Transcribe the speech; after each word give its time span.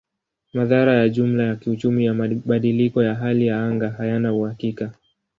Madhara 0.53 0.93
ya 0.95 1.09
jumla 1.09 1.43
ya 1.43 1.55
kiuchumi 1.55 2.05
ya 2.05 2.13
mabadiliko 2.13 3.03
ya 3.03 3.15
hali 3.15 3.47
ya 3.47 3.63
anga 3.65 3.89
hayana 3.89 4.33
uhakika. 4.33 4.91